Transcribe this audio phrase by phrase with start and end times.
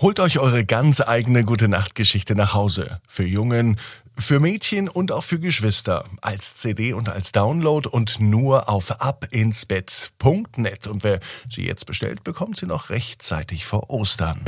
[0.00, 3.00] Holt euch eure ganz eigene gute Nachtgeschichte nach Hause.
[3.08, 3.80] Für Jungen,
[4.16, 6.04] für Mädchen und auch für Geschwister.
[6.22, 10.86] Als CD und als Download und nur auf abinsbett.net.
[10.86, 11.18] Und wer
[11.50, 14.40] sie jetzt bestellt, bekommt sie noch rechtzeitig vor Ostern.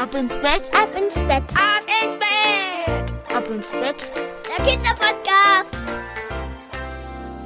[0.00, 4.10] Ab ins Bett, ab ins Bett, ab ins Bett, ab ins Bett.
[4.56, 6.05] Der Kinderpodcast.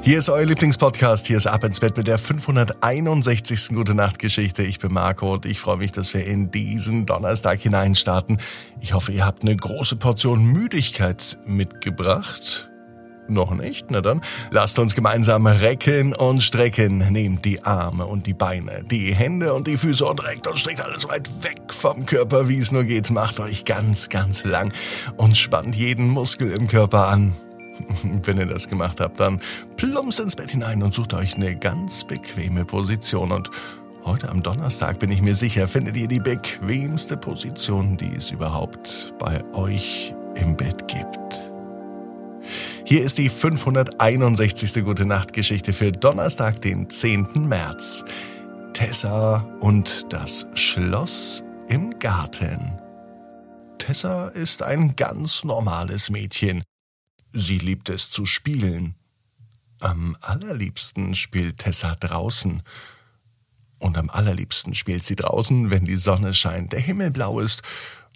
[0.02, 1.26] Hier ist euer Lieblingspodcast.
[1.26, 3.68] Hier ist Ab ins Bett mit der 561.
[3.74, 4.62] Gute Nacht Geschichte.
[4.62, 8.38] Ich bin Marco und ich freue mich, dass wir in diesen Donnerstag hineinstarten.
[8.80, 12.70] Ich hoffe, ihr habt eine große Portion Müdigkeit mitgebracht.
[13.28, 13.90] Noch nicht?
[13.90, 16.98] Na dann, lasst uns gemeinsam recken und strecken.
[17.12, 20.82] Nehmt die Arme und die Beine, die Hände und die Füße und reckt und streckt
[20.82, 23.10] alles weit weg vom Körper, wie es nur geht.
[23.10, 24.72] Macht euch ganz, ganz lang
[25.18, 27.34] und spannt jeden Muskel im Körper an.
[28.02, 29.40] Wenn ihr das gemacht habt, dann
[29.80, 33.32] plumpst ins Bett hinein und sucht euch eine ganz bequeme Position.
[33.32, 33.50] Und
[34.04, 39.14] heute am Donnerstag bin ich mir sicher, findet ihr die bequemste Position, die es überhaupt
[39.18, 41.50] bei euch im Bett gibt.
[42.84, 44.84] Hier ist die 561.
[44.84, 47.48] Gute Nacht Geschichte für Donnerstag, den 10.
[47.48, 48.04] März.
[48.74, 52.78] Tessa und das Schloss im Garten.
[53.78, 56.62] Tessa ist ein ganz normales Mädchen.
[57.32, 58.94] Sie liebt es zu spielen.
[59.80, 62.62] Am allerliebsten spielt Tessa draußen.
[63.78, 67.62] Und am allerliebsten spielt sie draußen, wenn die Sonne scheint, der Himmel blau ist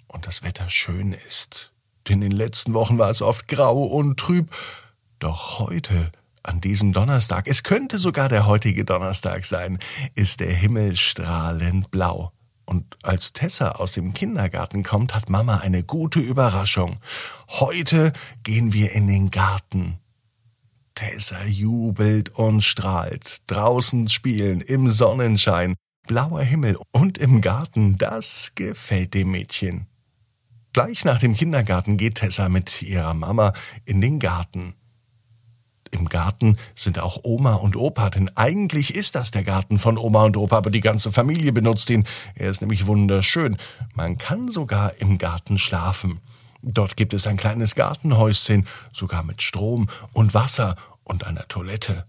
[0.07, 1.71] und das Wetter schön ist.
[2.07, 4.53] Denn in den letzten Wochen war es oft grau und trüb.
[5.17, 6.11] Doch heute,
[6.43, 9.79] an diesem Donnerstag, es könnte sogar der heutige Donnerstag sein,
[10.13, 12.31] ist der Himmel strahlend blau.
[12.65, 16.97] Und als Tessa aus dem Kindergarten kommt, hat Mama eine gute Überraschung.
[17.49, 18.13] Heute
[18.43, 19.99] gehen wir in den Garten.
[20.95, 23.41] Tessa jubelt und strahlt.
[23.47, 25.75] Draußen spielen, im Sonnenschein,
[26.07, 29.87] blauer Himmel und im Garten, das gefällt dem Mädchen.
[30.73, 33.53] Gleich nach dem Kindergarten geht Tessa mit ihrer Mama
[33.85, 34.73] in den Garten.
[35.91, 40.23] Im Garten sind auch Oma und Opa, denn eigentlich ist das der Garten von Oma
[40.23, 42.05] und Opa, aber die ganze Familie benutzt ihn.
[42.35, 43.57] Er ist nämlich wunderschön.
[43.93, 46.19] Man kann sogar im Garten schlafen.
[46.67, 52.05] Dort gibt es ein kleines Gartenhäuschen, sogar mit Strom und Wasser und einer Toilette.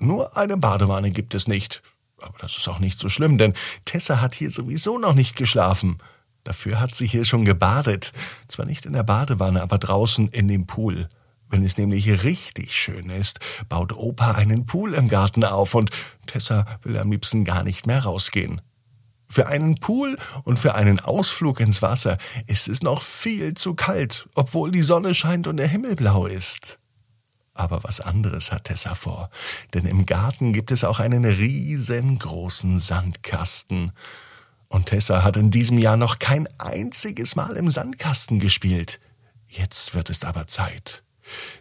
[0.00, 1.80] Nur eine Badewanne gibt es nicht.
[2.20, 3.54] Aber das ist auch nicht so schlimm, denn
[3.84, 5.98] Tessa hat hier sowieso noch nicht geschlafen.
[6.42, 8.12] Dafür hat sie hier schon gebadet.
[8.48, 11.08] Zwar nicht in der Badewanne, aber draußen in dem Pool.
[11.48, 13.38] Wenn es nämlich richtig schön ist,
[13.68, 15.90] baut Opa einen Pool im Garten auf und
[16.26, 18.60] Tessa will am liebsten gar nicht mehr rausgehen.
[19.30, 24.28] Für einen Pool und für einen Ausflug ins Wasser ist es noch viel zu kalt,
[24.34, 26.78] obwohl die Sonne scheint und der Himmel blau ist.
[27.54, 29.30] Aber was anderes hat Tessa vor,
[29.72, 33.92] denn im Garten gibt es auch einen riesengroßen Sandkasten.
[34.68, 38.98] Und Tessa hat in diesem Jahr noch kein einziges Mal im Sandkasten gespielt.
[39.48, 41.02] Jetzt wird es aber Zeit.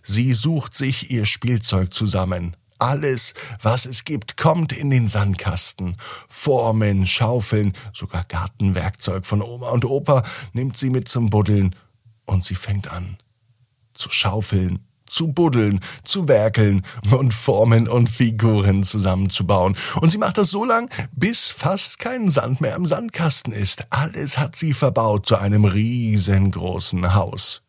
[0.01, 2.55] Sie sucht sich ihr Spielzeug zusammen.
[2.79, 5.97] Alles, was es gibt, kommt in den Sandkasten.
[6.27, 10.23] Formen, Schaufeln, sogar Gartenwerkzeug von Oma und Opa
[10.53, 11.75] nimmt sie mit zum Buddeln.
[12.25, 13.17] Und sie fängt an
[13.99, 19.75] zu schaufeln, zu buddeln, zu werkeln und Formen und Figuren zusammenzubauen.
[19.99, 23.87] Und sie macht das so lang, bis fast kein Sand mehr im Sandkasten ist.
[23.89, 27.61] Alles hat sie verbaut zu einem riesengroßen Haus.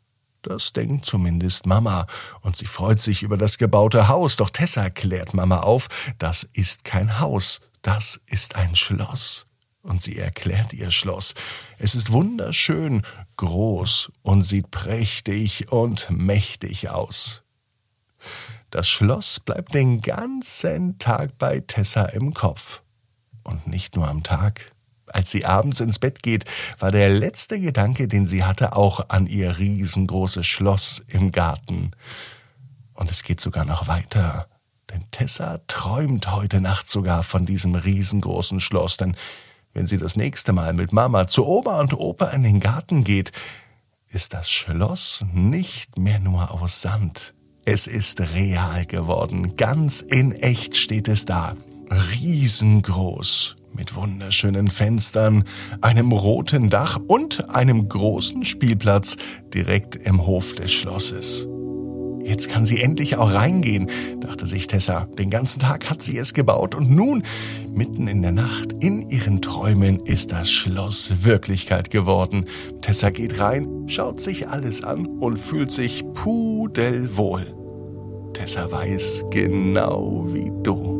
[0.42, 2.06] Das denkt zumindest Mama,
[2.40, 6.84] und sie freut sich über das gebaute Haus, doch Tessa klärt Mama auf, das ist
[6.84, 9.46] kein Haus, das ist ein Schloss.
[9.82, 11.34] Und sie erklärt ihr Schloss.
[11.78, 13.02] Es ist wunderschön,
[13.36, 17.42] groß und sieht prächtig und mächtig aus.
[18.70, 22.82] Das Schloss bleibt den ganzen Tag bei Tessa im Kopf.
[23.42, 24.70] Und nicht nur am Tag,
[25.14, 26.44] als sie abends ins Bett geht,
[26.78, 31.90] war der letzte Gedanke, den sie hatte, auch an ihr riesengroßes Schloss im Garten.
[32.94, 34.46] Und es geht sogar noch weiter.
[34.92, 38.96] Denn Tessa träumt heute Nacht sogar von diesem riesengroßen Schloss.
[38.96, 39.16] Denn
[39.72, 43.32] wenn sie das nächste Mal mit Mama zu Oma und Opa in den Garten geht,
[44.08, 47.34] ist das Schloss nicht mehr nur aus Sand.
[47.64, 49.56] Es ist real geworden.
[49.56, 51.54] Ganz in echt steht es da.
[51.90, 55.44] Riesengroß mit wunderschönen Fenstern,
[55.80, 59.16] einem roten Dach und einem großen Spielplatz
[59.54, 61.48] direkt im Hof des Schlosses.
[62.24, 63.88] Jetzt kann sie endlich auch reingehen,
[64.20, 65.08] dachte sich Tessa.
[65.18, 67.22] Den ganzen Tag hat sie es gebaut und nun,
[67.72, 72.44] mitten in der Nacht, in ihren Träumen, ist das Schloss Wirklichkeit geworden.
[72.82, 77.54] Tessa geht rein, schaut sich alles an und fühlt sich pudelwohl.
[78.34, 80.99] Tessa weiß genau wie du.